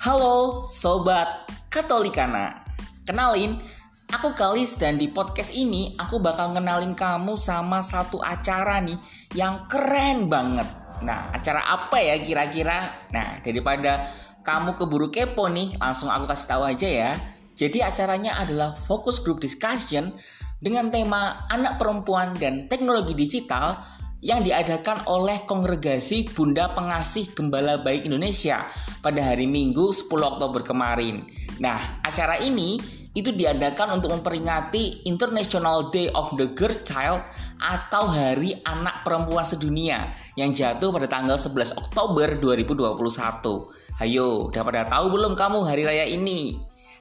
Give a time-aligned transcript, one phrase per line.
[0.00, 2.64] Halo Sobat Katolikana.
[3.04, 3.60] Kenalin,
[4.08, 8.96] aku Kalis dan di podcast ini aku bakal ngenalin kamu sama satu acara nih
[9.36, 10.64] yang keren banget.
[11.04, 12.96] Nah, acara apa ya kira-kira?
[13.12, 14.08] Nah, daripada
[14.40, 17.12] kamu keburu kepo nih, langsung aku kasih tahu aja ya.
[17.52, 20.16] Jadi acaranya adalah Focus Group Discussion
[20.64, 23.76] dengan tema anak perempuan dan teknologi digital
[24.24, 28.64] yang diadakan oleh Kongregasi Bunda Pengasih Gembala Baik Indonesia
[29.00, 31.24] pada hari Minggu 10 Oktober kemarin.
[31.60, 37.26] Nah, acara ini itu diadakan untuk memperingati International Day of the Girl Child
[37.58, 44.00] atau Hari Anak Perempuan Sedunia yang jatuh pada tanggal 11 Oktober 2021.
[44.00, 46.56] Ayo, udah pada tahu belum kamu hari raya ini?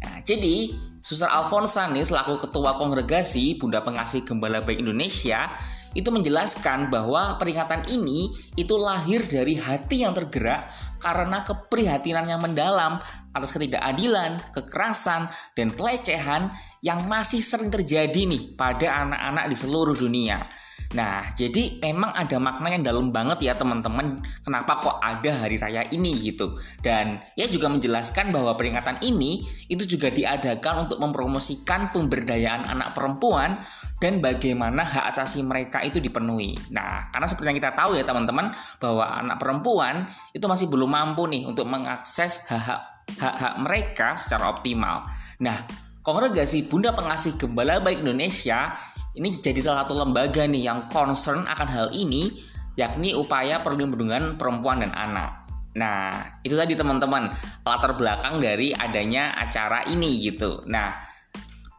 [0.00, 5.48] Nah, jadi Suster Alfonsa nih selaku Ketua Kongregasi Bunda Pengasih Gembala Baik Indonesia
[5.96, 13.00] itu menjelaskan bahwa peringatan ini itu lahir dari hati yang tergerak karena keprihatinan yang mendalam
[13.32, 16.52] atas ketidakadilan, kekerasan, dan pelecehan
[16.84, 20.44] yang masih sering terjadi nih pada anak-anak di seluruh dunia.
[20.90, 25.86] Nah, jadi memang ada makna yang dalam banget ya teman-teman kenapa kok ada hari raya
[25.94, 26.58] ini gitu.
[26.82, 33.62] Dan ya juga menjelaskan bahwa peringatan ini itu juga diadakan untuk mempromosikan pemberdayaan anak perempuan
[34.00, 36.56] dan bagaimana hak asasi mereka itu dipenuhi.
[36.72, 38.48] Nah, karena seperti yang kita tahu ya teman-teman
[38.80, 45.04] bahwa anak perempuan itu masih belum mampu nih untuk mengakses hak-hak mereka secara optimal.
[45.44, 45.56] Nah,
[46.00, 48.72] Kongregasi Bunda Pengasih Gembala Baik Indonesia
[49.12, 52.30] ini jadi salah satu lembaga nih yang concern akan hal ini,
[52.80, 55.44] yakni upaya perlindungan perempuan dan anak.
[55.76, 57.30] Nah, itu tadi teman-teman
[57.62, 60.64] latar belakang dari adanya acara ini gitu.
[60.66, 61.09] Nah,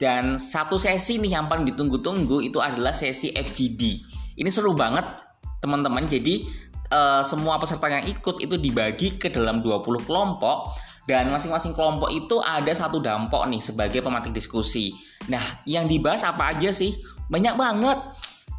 [0.01, 3.81] dan satu sesi nih yang paling ditunggu-tunggu itu adalah sesi FGD.
[4.41, 5.05] Ini seru banget
[5.61, 6.09] teman-teman.
[6.09, 6.49] Jadi
[6.89, 10.73] uh, semua peserta yang ikut itu dibagi ke dalam 20 kelompok
[11.05, 14.89] dan masing-masing kelompok itu ada satu dampok nih sebagai pematik diskusi.
[15.29, 16.97] Nah, yang dibahas apa aja sih?
[17.31, 17.95] banyak banget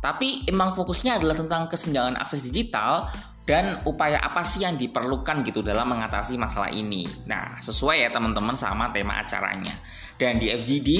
[0.03, 3.06] tapi emang fokusnya adalah tentang kesenjangan akses digital
[3.47, 7.06] dan upaya apa sih yang diperlukan gitu dalam mengatasi masalah ini.
[7.31, 9.75] Nah, sesuai ya teman-teman sama tema acaranya.
[10.19, 10.91] Dan di FGD,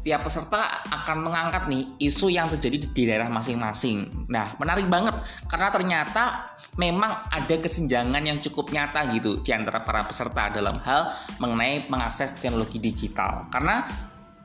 [0.00, 4.28] tiap peserta akan mengangkat nih isu yang terjadi di daerah masing-masing.
[4.32, 5.16] Nah, menarik banget
[5.48, 6.24] karena ternyata
[6.78, 12.32] memang ada kesenjangan yang cukup nyata gitu di antara para peserta dalam hal mengenai mengakses
[12.32, 13.50] teknologi digital.
[13.52, 13.84] Karena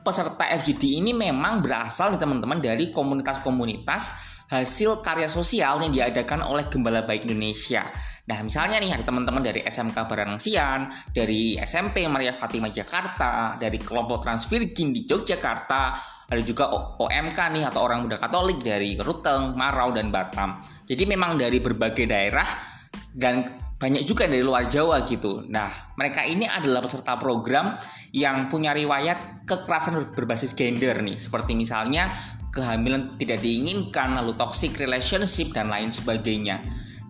[0.04, 4.14] peserta FGD ini memang berasal nih teman-teman dari komunitas-komunitas
[4.46, 7.90] hasil karya sosial yang diadakan oleh Gembala Baik Indonesia.
[8.26, 14.26] Nah, misalnya nih ada teman-teman dari SMK Baranangsian, dari SMP Maria Fatima Jakarta, dari kelompok
[14.26, 15.82] Transvirgin di Yogyakarta,
[16.26, 20.58] ada juga OMK nih atau orang muda Katolik dari Ruteng, Marau dan Batam.
[20.82, 22.46] Jadi memang dari berbagai daerah
[23.14, 23.46] dan
[23.78, 25.46] banyak juga dari luar Jawa gitu.
[25.46, 27.78] Nah, mereka ini adalah peserta program
[28.10, 32.10] yang punya riwayat kekerasan berbasis gender nih, seperti misalnya
[32.50, 36.58] kehamilan tidak diinginkan, lalu toxic relationship dan lain sebagainya.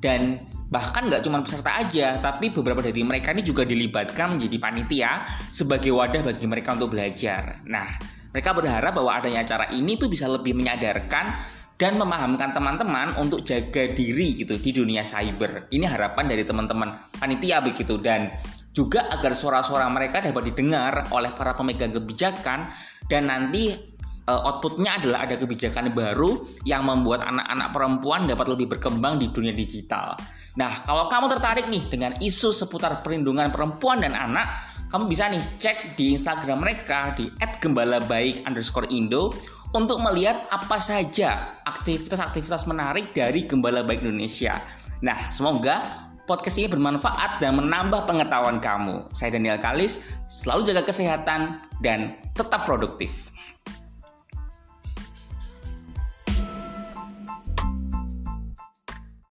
[0.02, 5.10] Dan bahkan nggak cuma peserta aja, tapi beberapa dari mereka ini juga dilibatkan menjadi panitia
[5.54, 7.62] sebagai wadah bagi mereka untuk belajar.
[7.70, 7.86] Nah,
[8.34, 11.32] mereka berharap bahwa adanya acara ini tuh bisa lebih menyadarkan
[11.76, 15.68] dan memahamkan teman-teman untuk jaga diri gitu di dunia cyber.
[15.68, 16.88] Ini harapan dari teman-teman
[17.20, 18.32] panitia begitu dan
[18.72, 22.68] juga agar suara-suara mereka dapat didengar oleh para pemegang kebijakan
[23.08, 23.72] dan nanti
[24.28, 29.56] uh, outputnya adalah ada kebijakan baru yang membuat anak-anak perempuan dapat lebih berkembang di dunia
[29.56, 30.16] digital.
[30.56, 34.56] Nah, kalau kamu tertarik nih dengan isu seputar perlindungan perempuan dan anak,
[34.88, 37.28] kamu bisa nih cek di Instagram mereka di
[37.60, 39.36] @gembalabaik_indo
[39.76, 44.56] untuk melihat apa saja aktivitas-aktivitas menarik dari Gembala Baik Indonesia.
[45.04, 49.12] Nah, semoga podcast ini bermanfaat dan menambah pengetahuan kamu.
[49.12, 50.00] Saya Daniel Kalis,
[50.30, 53.25] selalu jaga kesehatan dan tetap produktif.